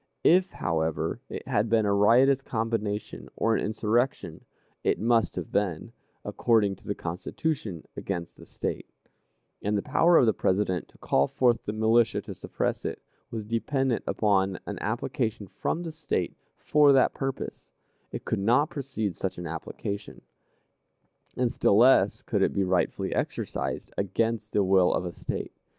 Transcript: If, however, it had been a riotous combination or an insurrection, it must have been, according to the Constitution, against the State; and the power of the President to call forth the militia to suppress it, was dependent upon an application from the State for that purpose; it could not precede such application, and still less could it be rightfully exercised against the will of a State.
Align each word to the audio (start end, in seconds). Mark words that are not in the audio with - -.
If, 0.23 0.53
however, 0.53 1.19
it 1.29 1.47
had 1.47 1.69
been 1.69 1.85
a 1.85 1.93
riotous 1.93 2.41
combination 2.41 3.29
or 3.35 3.55
an 3.55 3.63
insurrection, 3.63 4.45
it 4.83 4.97
must 4.97 5.35
have 5.35 5.51
been, 5.51 5.91
according 6.25 6.77
to 6.77 6.87
the 6.87 6.95
Constitution, 6.95 7.85
against 7.95 8.35
the 8.35 8.47
State; 8.47 8.89
and 9.61 9.77
the 9.77 9.83
power 9.83 10.17
of 10.17 10.25
the 10.25 10.33
President 10.33 10.87
to 10.87 10.97
call 10.97 11.27
forth 11.27 11.63
the 11.65 11.71
militia 11.73 12.19
to 12.21 12.33
suppress 12.33 12.83
it, 12.83 12.99
was 13.29 13.45
dependent 13.45 14.03
upon 14.07 14.57
an 14.65 14.79
application 14.81 15.45
from 15.45 15.83
the 15.83 15.91
State 15.91 16.35
for 16.57 16.91
that 16.93 17.13
purpose; 17.13 17.69
it 18.11 18.25
could 18.25 18.39
not 18.39 18.71
precede 18.71 19.15
such 19.15 19.37
application, 19.37 20.21
and 21.37 21.51
still 21.51 21.77
less 21.77 22.23
could 22.23 22.41
it 22.41 22.53
be 22.53 22.63
rightfully 22.63 23.13
exercised 23.13 23.93
against 23.99 24.51
the 24.51 24.63
will 24.63 24.91
of 24.95 25.05
a 25.05 25.11
State. 25.11 25.53